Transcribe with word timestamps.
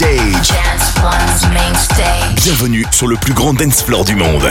stage. 0.00 0.54
Bienvenue 2.36 2.86
sur 2.90 3.06
le 3.06 3.16
plus 3.16 3.34
grand 3.34 3.52
dance 3.52 3.82
floor 3.82 4.04
du 4.04 4.14
monde. 4.14 4.48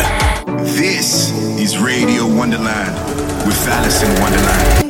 This 0.75 1.33
is 1.57 1.75
Radio 1.77 2.25
Wonderland 2.27 2.95
with 3.47 3.67
Alice 3.67 4.03
in 4.03 4.11
Wonderland. 4.21 4.89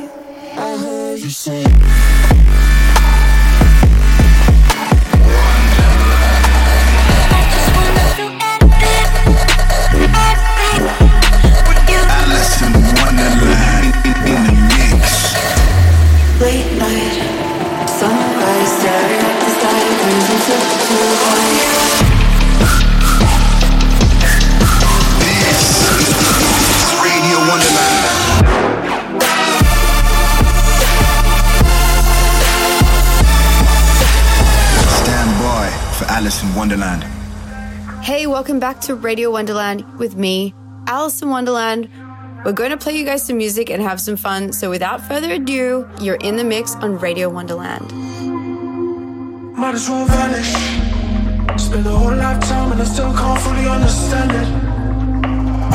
Wonderland. 36.59 37.03
Hey, 38.03 38.27
welcome 38.27 38.59
back 38.59 38.81
to 38.81 38.93
Radio 38.93 39.31
Wonderland 39.31 39.85
with 39.97 40.17
me, 40.17 40.53
Alison 40.87 41.29
Wonderland. 41.29 41.89
We're 42.43 42.51
going 42.51 42.71
to 42.71 42.77
play 42.77 42.97
you 42.97 43.05
guys 43.05 43.25
some 43.25 43.37
music 43.37 43.69
and 43.69 43.81
have 43.81 44.01
some 44.01 44.17
fun. 44.17 44.51
So 44.51 44.69
without 44.69 44.99
further 44.99 45.31
ado, 45.31 45.87
you're 46.01 46.17
in 46.17 46.35
the 46.35 46.43
mix 46.43 46.75
on 46.75 46.99
Radio 46.99 47.29
Wonderland. 47.29 47.89
Might 49.55 49.75
as 49.75 49.87
well 49.87 50.05
vanish. 50.05 50.51
Spend 51.57 51.85
a 51.87 51.91
whole 51.91 52.13
lifetime 52.13 52.73
and 52.73 52.81
I 52.81 52.83
still 52.83 53.13
can't 53.13 53.41
fully 53.41 53.65
understand 53.65 54.31
it. 54.31 54.47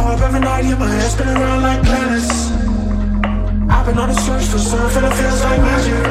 Up 0.04 0.20
every 0.20 0.40
night, 0.40 0.66
yeah, 0.66 0.76
my 0.76 0.86
head's 0.86 1.14
spinning 1.14 1.38
around 1.38 1.62
like 1.62 1.82
planets. 1.82 2.50
I've 3.72 3.86
been 3.86 3.96
on 3.96 4.10
a 4.10 4.14
search 4.14 4.44
for 4.52 4.58
something 4.58 5.00
that 5.00 5.16
feels 5.16 5.42
like 5.44 5.60
magic. 5.62 6.04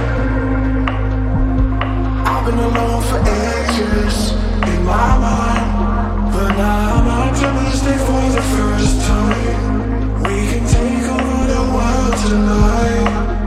I've 2.25 2.45
been 2.47 2.57
alone 2.57 3.03
for 3.03 3.19
ages 3.19 4.31
in 4.31 4.42
my 4.85 5.17
mind 5.17 6.33
But 6.33 6.57
now 6.57 6.95
I'm 6.95 7.07
optimistic 7.07 7.99
for 8.07 8.23
the 8.37 8.43
first 8.55 9.01
time. 9.07 10.23
We 10.23 10.37
can 10.51 10.63
take 10.67 11.05
over 11.17 11.45
the 11.53 11.63
world 11.73 12.15
tonight 12.27 13.42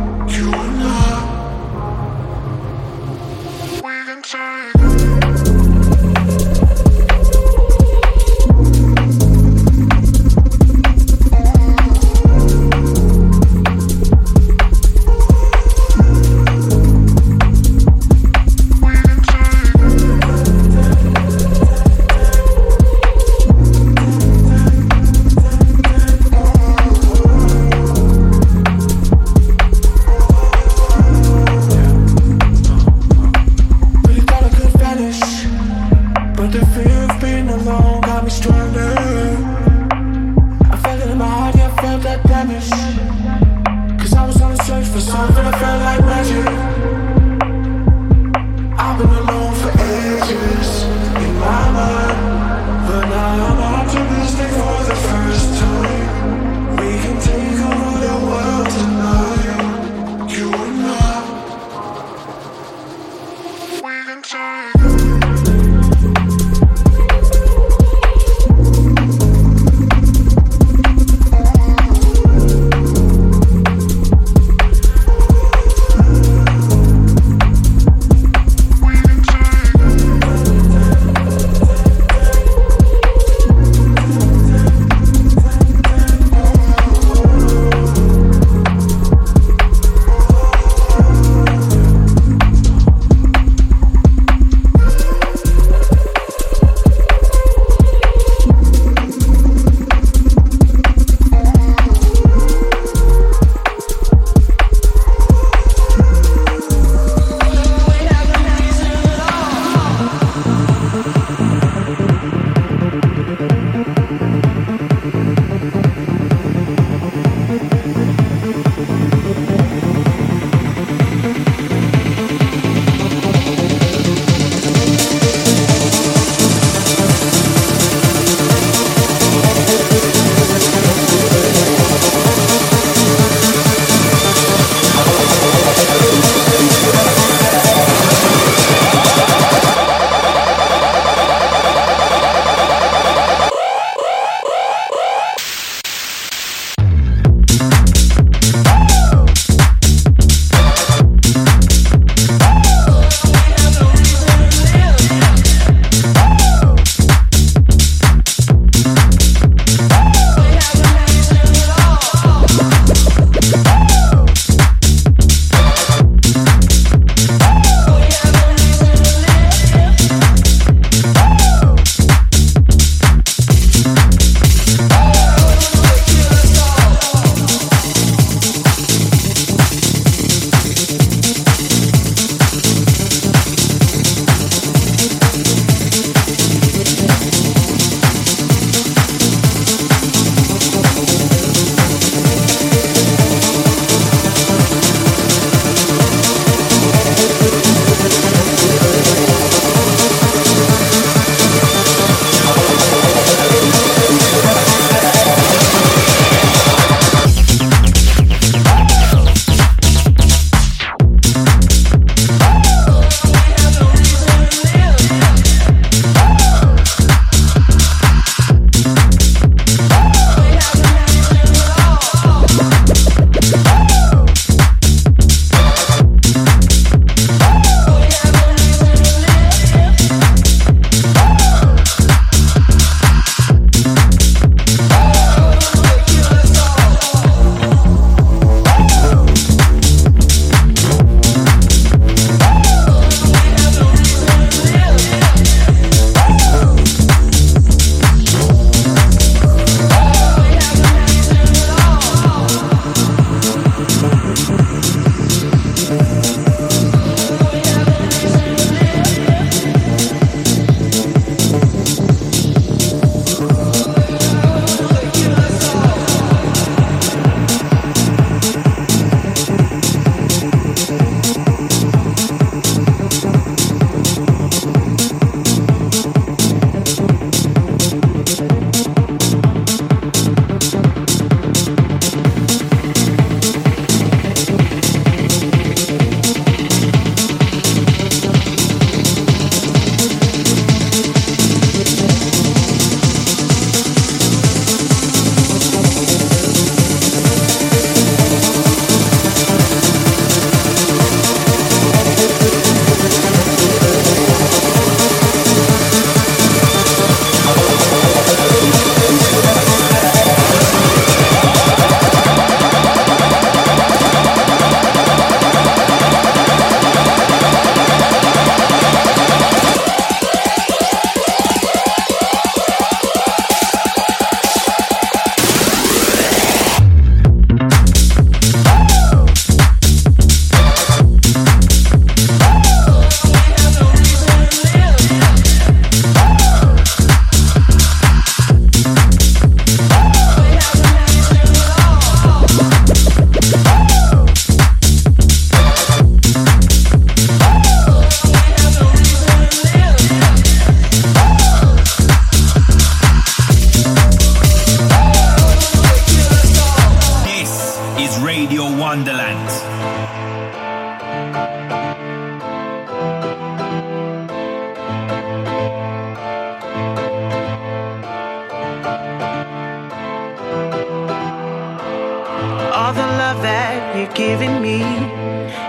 you're 374.07 374.15
giving 374.15 374.61
me. 374.63 374.83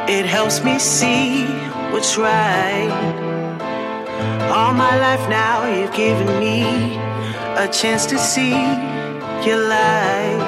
It 0.07 0.25
helps 0.25 0.63
me 0.63 0.79
see 0.79 1.45
what's 1.91 2.17
right. 2.17 2.89
All 4.51 4.73
my 4.73 4.97
life 4.97 5.29
now, 5.29 5.65
you've 5.67 5.93
given 5.93 6.27
me 6.39 6.97
a 7.57 7.67
chance 7.67 8.05
to 8.07 8.17
see 8.17 8.51
your 9.45 9.67
light. 9.67 10.39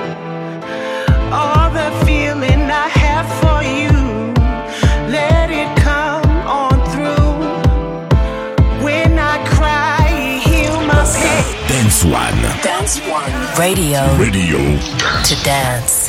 All 1.32 1.70
the 1.72 2.06
feeling 2.06 2.62
I 2.72 2.88
have 3.06 3.28
for 3.42 3.60
you, 3.64 3.92
let 5.10 5.50
it 5.50 5.70
come 5.78 6.26
on 6.48 6.78
through. 6.92 7.38
When 8.84 9.18
I 9.18 9.38
cry, 9.56 10.40
heal 10.44 10.76
my 10.82 11.04
pain. 11.16 11.68
Dance 11.68 12.04
One. 12.04 12.42
Dance 12.62 13.00
One. 13.08 13.32
Radio. 13.58 14.02
Radio. 14.18 14.60
To 15.24 15.44
dance. 15.44 16.09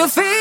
your 0.00 0.08
feet. 0.08 0.39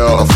Love 0.00 0.29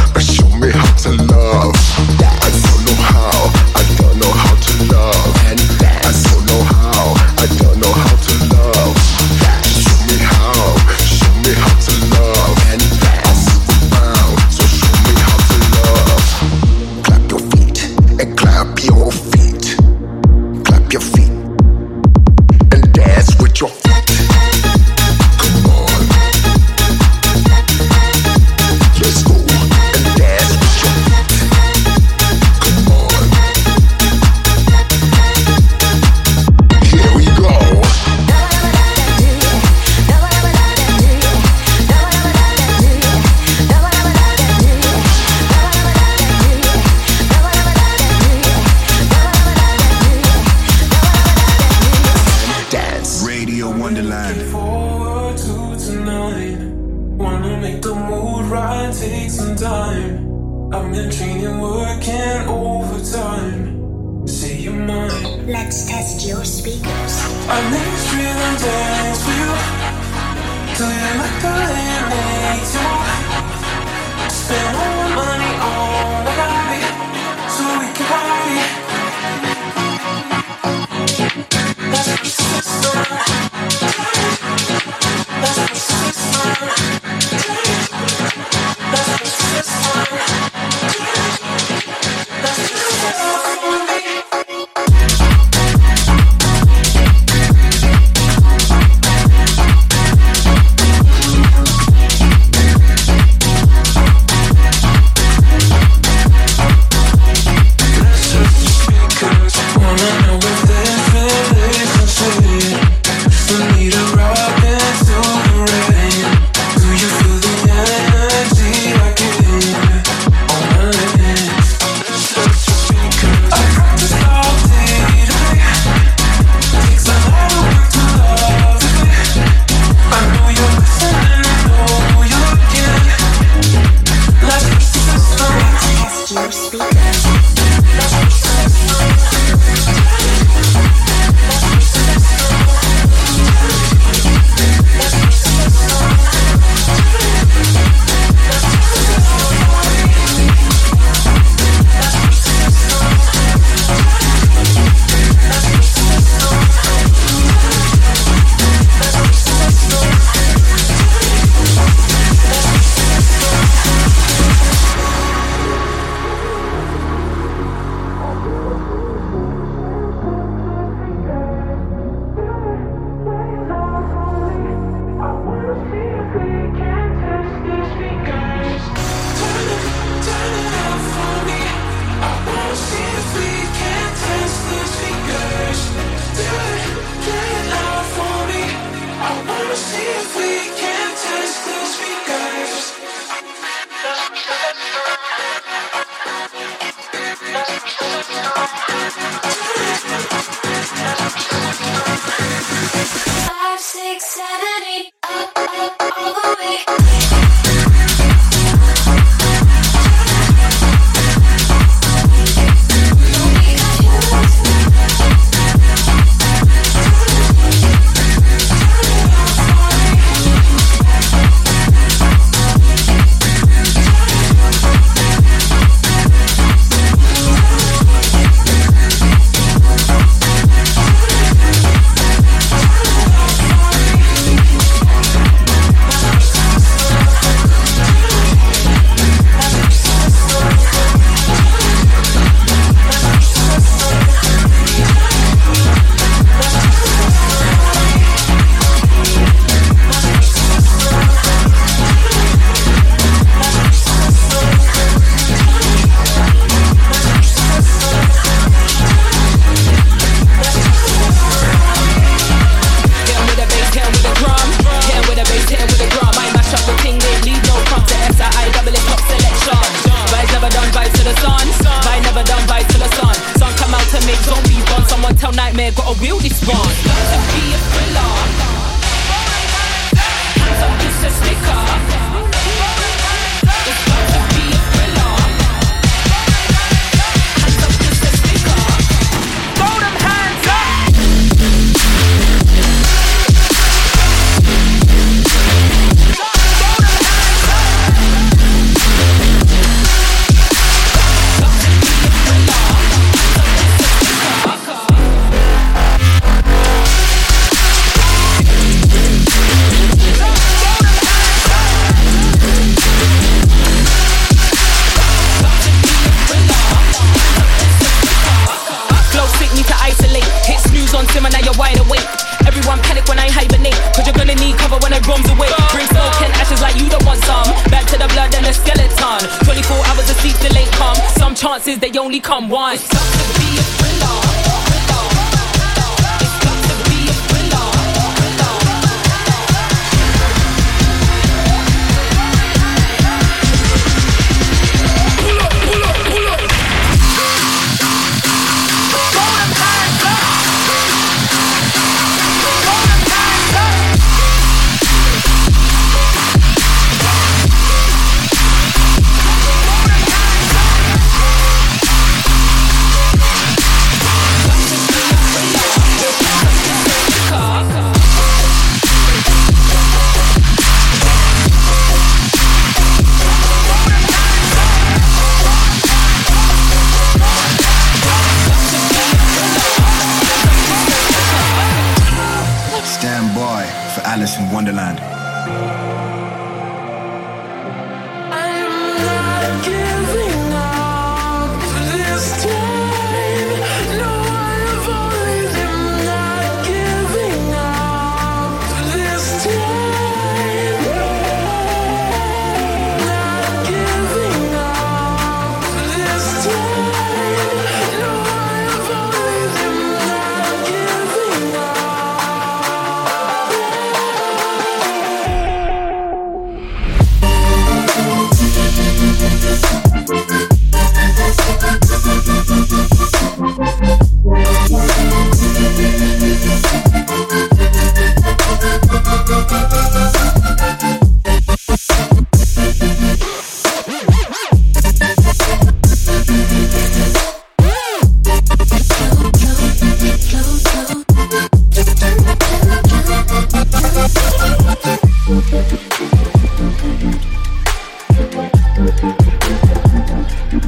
you 449.23 450.84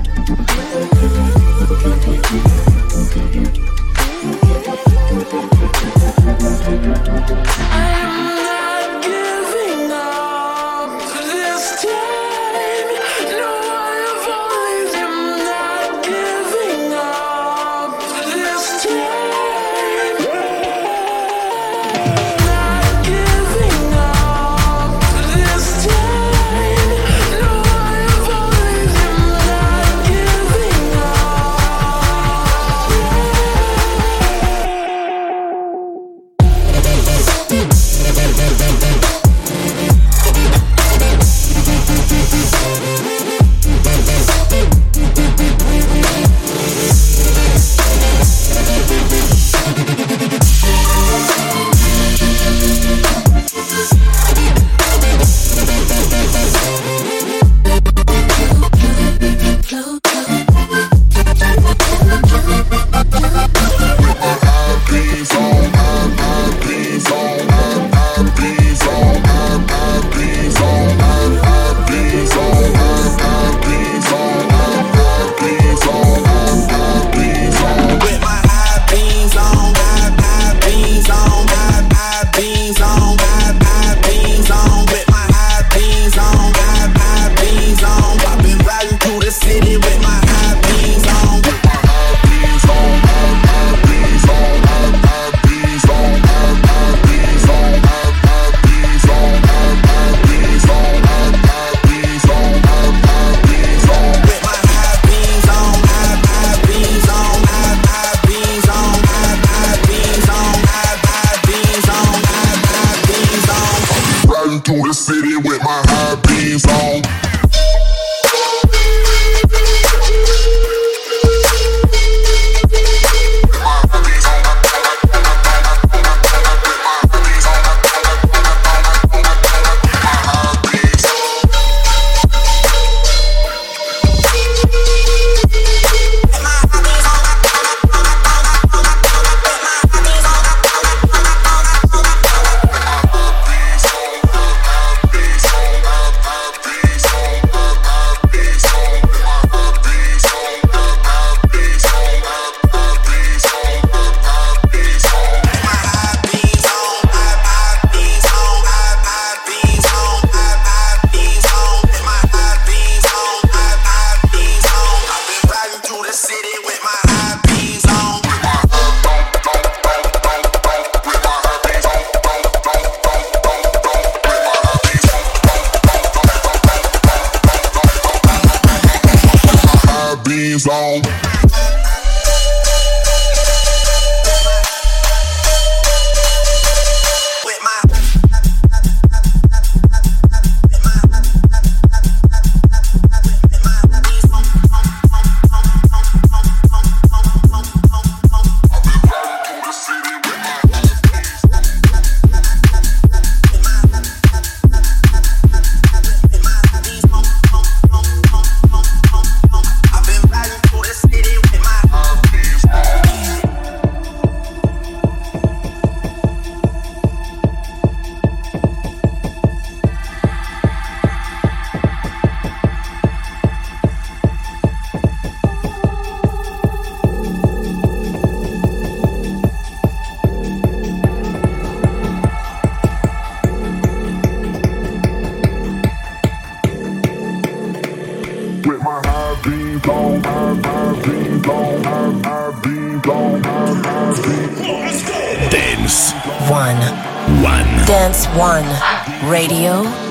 Radio 249.47 250.05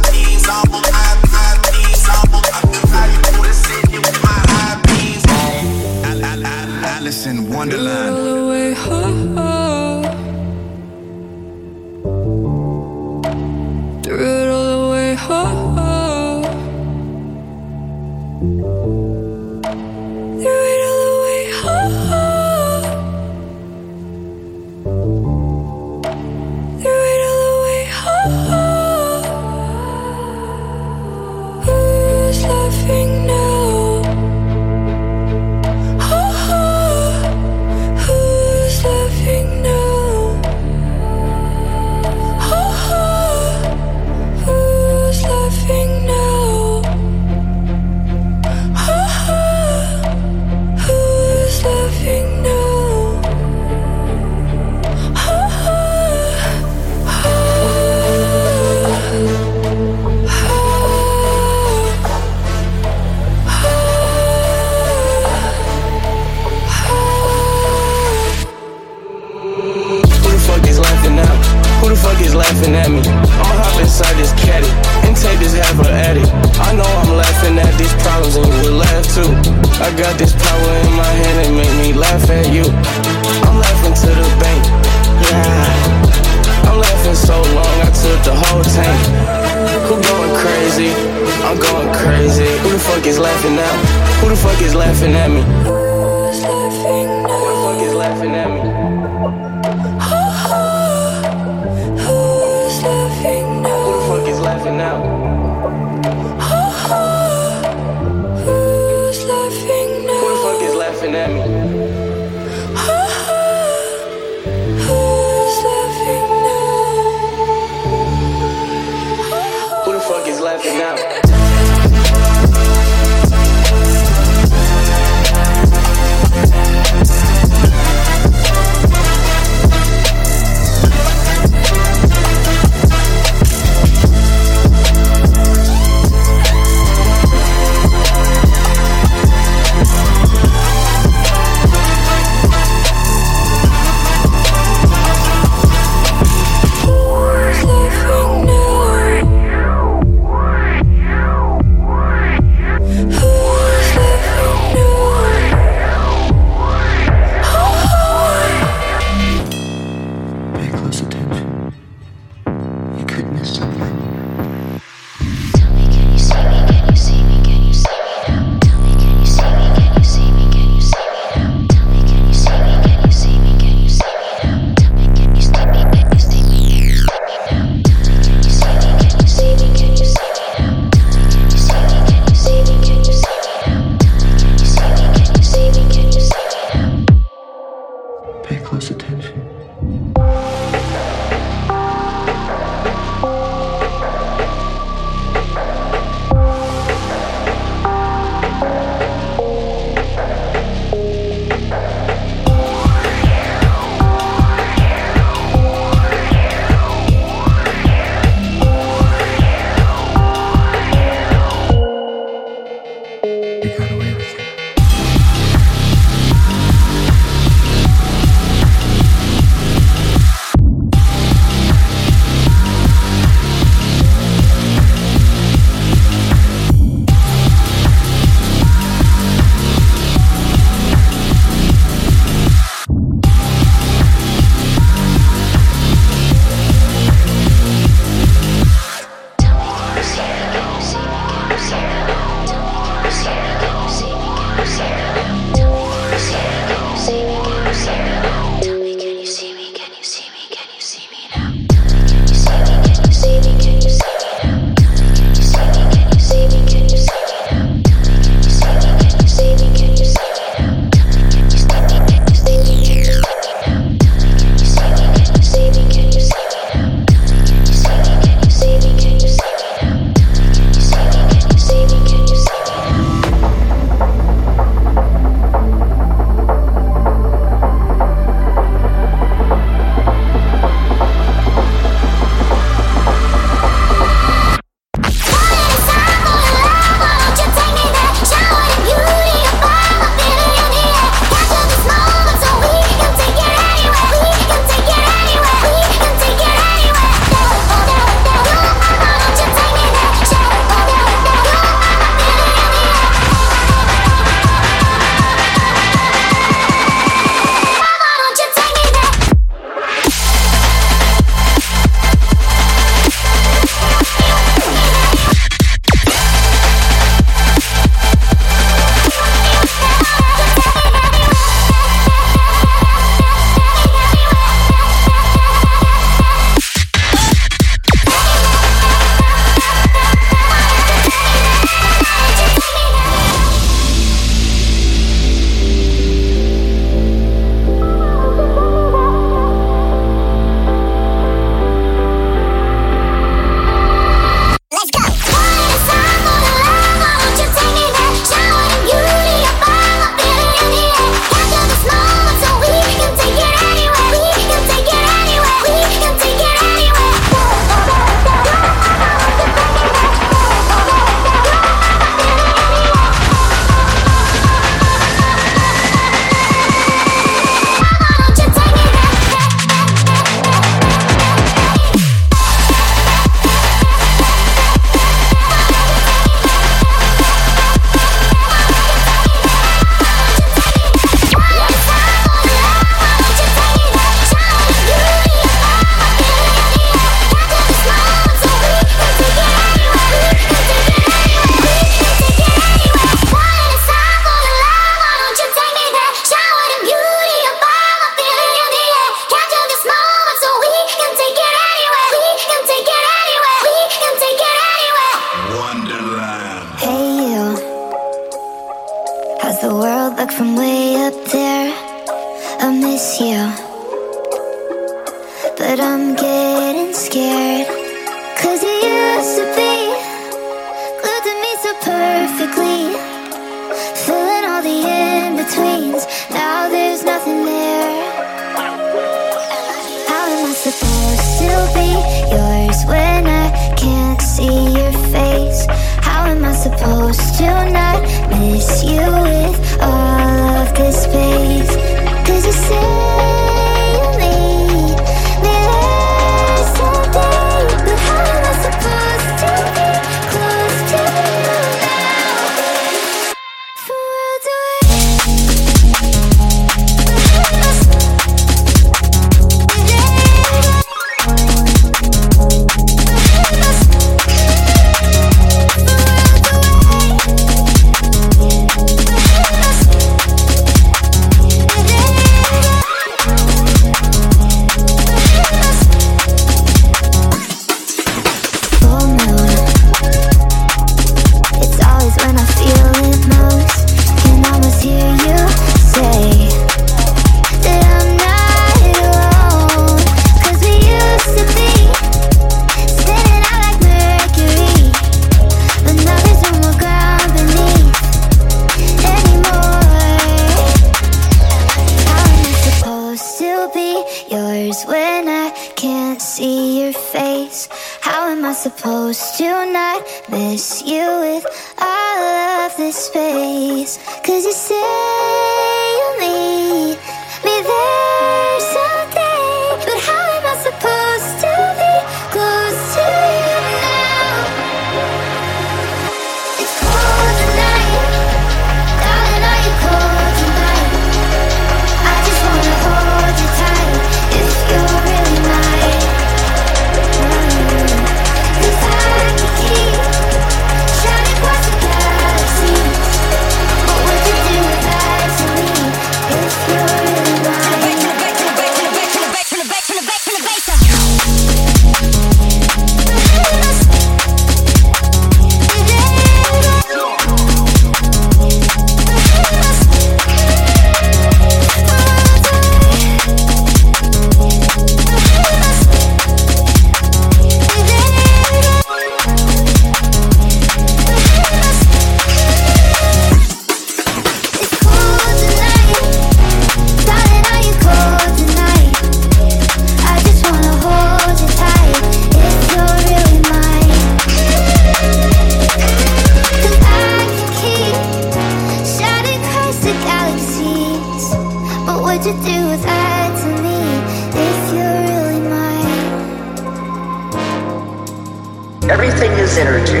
Everything 598.88 599.32
is 599.32 599.58
energy. 599.58 600.00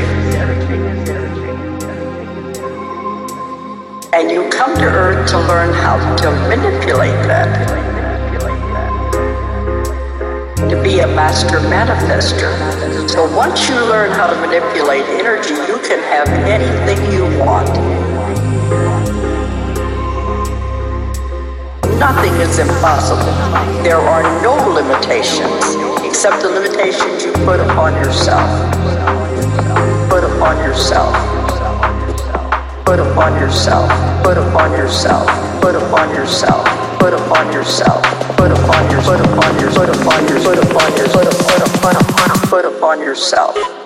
And 4.14 4.30
you 4.30 4.48
come 4.48 4.74
to 4.76 4.84
Earth 4.84 5.28
to 5.28 5.38
learn 5.40 5.74
how 5.74 5.98
to 6.16 6.30
manipulate 6.48 7.20
that. 7.26 7.50
To 10.70 10.82
be 10.82 11.00
a 11.00 11.06
master 11.06 11.60
manifester. 11.68 12.50
So 13.10 13.30
once 13.36 13.68
you 13.68 13.74
learn 13.74 14.10
how 14.12 14.28
to 14.28 14.40
manipulate 14.40 15.04
energy, 15.20 15.52
you 15.52 15.78
can 15.86 16.00
have 16.04 16.28
anything 16.48 17.12
you 17.12 17.24
want. 17.44 18.05
Nothing 21.98 22.34
is 22.40 22.58
impossible. 22.58 23.32
There 23.82 23.96
are 23.96 24.22
no 24.42 24.54
limitations 24.68 25.64
except 26.04 26.42
the 26.42 26.50
limitations 26.50 27.24
you 27.24 27.32
put 27.44 27.58
upon 27.60 27.94
yourself. 27.94 28.46
Put 30.10 30.24
upon 30.24 30.58
yourself. 30.58 31.14
Put 32.84 33.00
upon 33.00 33.40
yourself. 33.40 33.88
Put 34.22 34.36
upon 34.36 34.72
yourself. 34.72 35.26
Put 35.62 35.74
upon 35.74 36.10
yourself. 36.14 36.64
Put 37.00 37.14
upon 37.14 37.52
yourself. 37.52 38.02
Put 38.36 38.52
upon 38.52 38.90
your 38.92 39.00
put 39.02 39.20
upon 39.20 39.58
your 39.58 39.70
put 39.72 39.88
upon 39.88 40.28
your 40.28 40.40
put 40.40 40.58
upon 40.58 40.96
your 40.96 41.08
put 41.08 41.26
upon 41.26 41.62
put 41.80 41.96
upon 41.96 42.48
put 42.50 42.64
upon 42.64 43.00
yourself. 43.00 43.85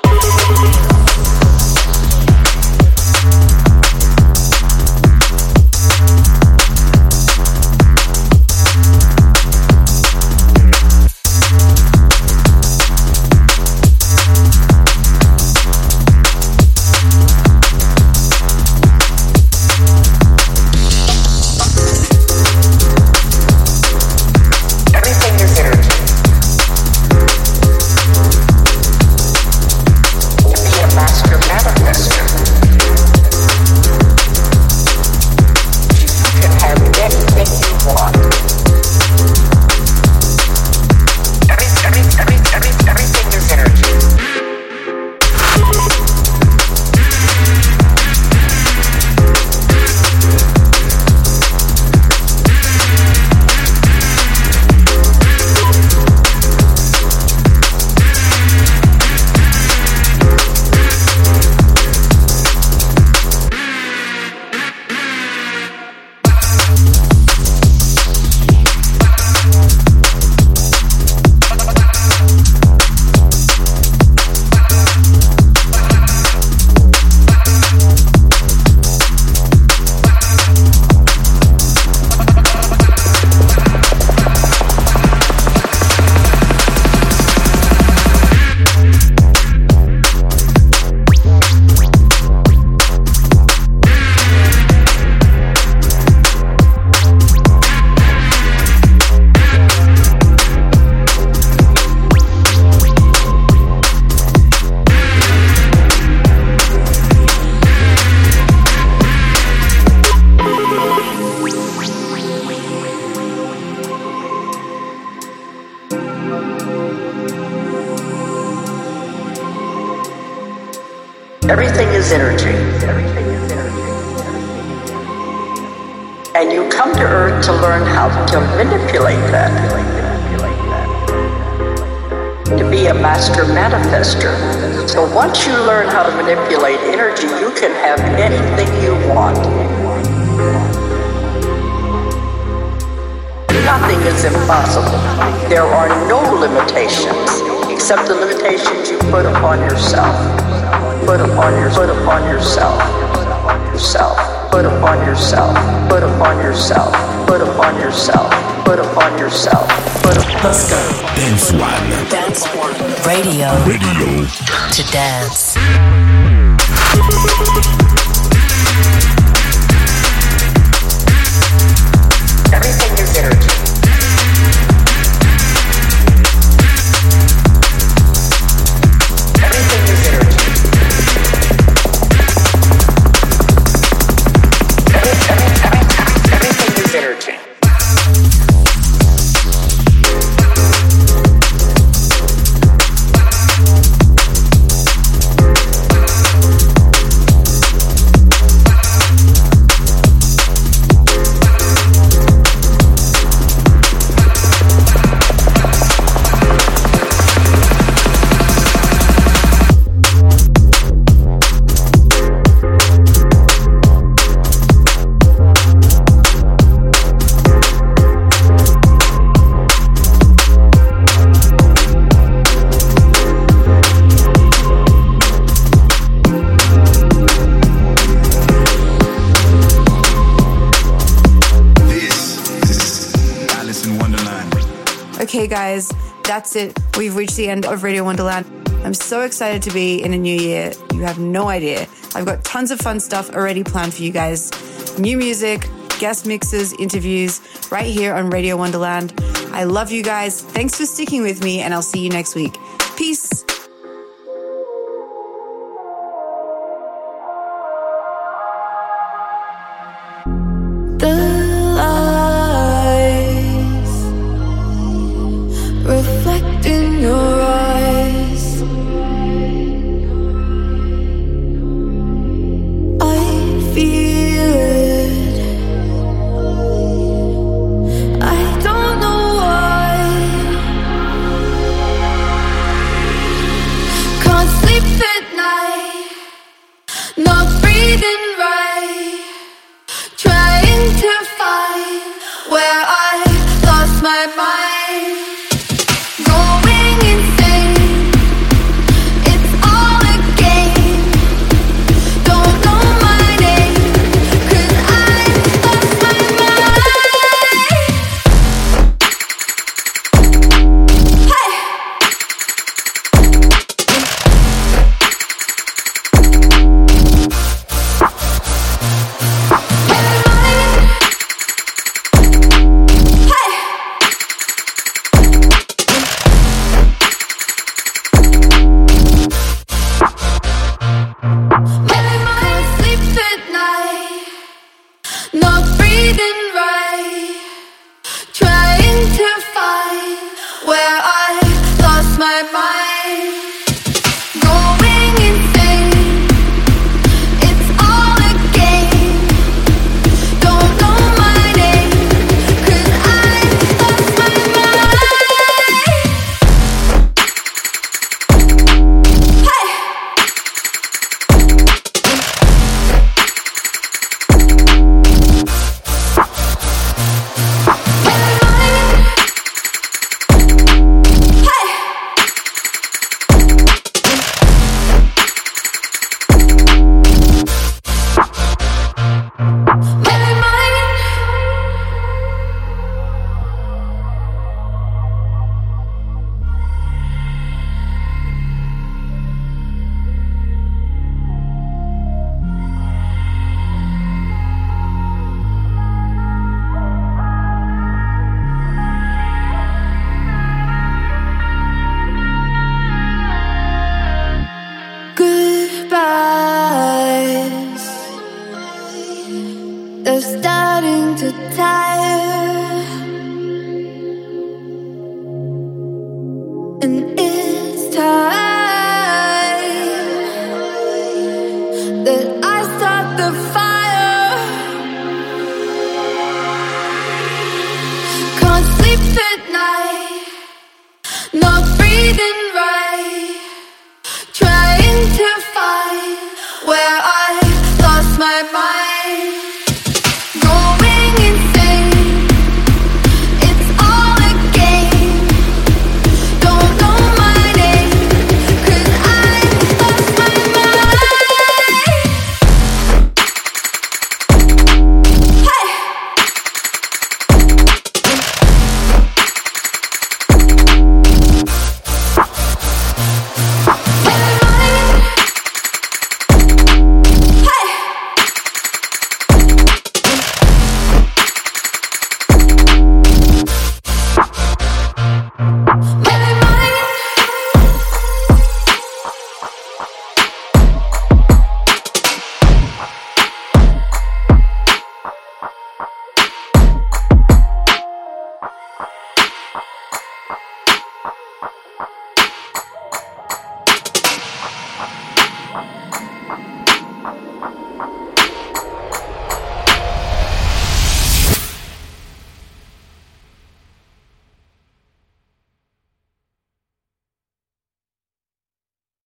Of 237.80 237.84
Radio 237.84 238.04
Wonderland. 238.04 238.46
I'm 238.84 238.92
so 238.92 239.22
excited 239.22 239.62
to 239.62 239.70
be 239.72 240.02
in 240.02 240.12
a 240.12 240.18
new 240.18 240.38
year. 240.38 240.72
You 240.92 241.00
have 241.00 241.18
no 241.18 241.48
idea. 241.48 241.86
I've 242.14 242.26
got 242.26 242.44
tons 242.44 242.70
of 242.70 242.78
fun 242.78 243.00
stuff 243.00 243.30
already 243.30 243.64
planned 243.64 243.94
for 243.94 244.02
you 244.02 244.12
guys. 244.12 244.50
New 244.98 245.16
music, 245.16 245.66
guest 245.98 246.26
mixes, 246.26 246.74
interviews 246.74 247.40
right 247.70 247.86
here 247.86 248.12
on 248.14 248.28
Radio 248.28 248.58
Wonderland. 248.58 249.14
I 249.52 249.64
love 249.64 249.90
you 249.90 250.02
guys. 250.02 250.42
Thanks 250.42 250.76
for 250.76 250.84
sticking 250.84 251.22
with 251.22 251.42
me, 251.42 251.60
and 251.60 251.72
I'll 251.72 251.80
see 251.80 252.00
you 252.00 252.10
next 252.10 252.34
week. 252.34 252.54